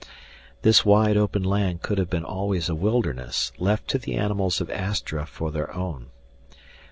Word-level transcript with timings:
This 0.63 0.83
wide 0.83 1.15
open 1.15 1.43
land 1.43 1.83
could 1.83 1.99
have 1.99 2.09
been 2.09 2.23
always 2.23 2.69
a 2.69 2.73
wilderness, 2.73 3.51
left 3.59 3.87
to 3.89 3.99
the 3.99 4.15
animals 4.15 4.59
of 4.59 4.71
Astra 4.71 5.27
for 5.27 5.51
their 5.51 5.71
own. 5.75 6.07